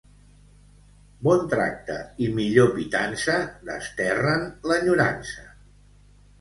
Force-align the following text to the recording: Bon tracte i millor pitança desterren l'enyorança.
Bon 1.27 1.43
tracte 1.51 1.99
i 2.25 2.31
millor 2.41 2.73
pitança 2.79 3.37
desterren 3.71 4.51
l'enyorança. 4.73 5.49